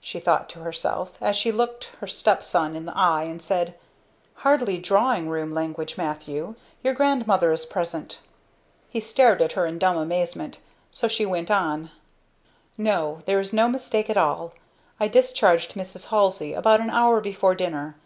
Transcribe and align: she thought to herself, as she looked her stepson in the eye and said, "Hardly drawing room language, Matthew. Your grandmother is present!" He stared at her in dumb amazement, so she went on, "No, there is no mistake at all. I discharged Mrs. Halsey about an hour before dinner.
she 0.00 0.18
thought 0.18 0.48
to 0.48 0.60
herself, 0.60 1.18
as 1.20 1.36
she 1.36 1.52
looked 1.52 1.90
her 2.00 2.06
stepson 2.06 2.74
in 2.74 2.86
the 2.86 2.96
eye 2.96 3.24
and 3.24 3.42
said, 3.42 3.74
"Hardly 4.36 4.78
drawing 4.78 5.28
room 5.28 5.52
language, 5.52 5.98
Matthew. 5.98 6.54
Your 6.82 6.94
grandmother 6.94 7.52
is 7.52 7.66
present!" 7.66 8.18
He 8.88 9.00
stared 9.00 9.42
at 9.42 9.52
her 9.52 9.66
in 9.66 9.78
dumb 9.78 9.98
amazement, 9.98 10.60
so 10.90 11.08
she 11.08 11.26
went 11.26 11.50
on, 11.50 11.90
"No, 12.78 13.20
there 13.26 13.38
is 13.38 13.52
no 13.52 13.68
mistake 13.68 14.08
at 14.08 14.16
all. 14.16 14.54
I 14.98 15.08
discharged 15.08 15.74
Mrs. 15.74 16.06
Halsey 16.06 16.54
about 16.54 16.80
an 16.80 16.88
hour 16.88 17.20
before 17.20 17.54
dinner. 17.54 17.96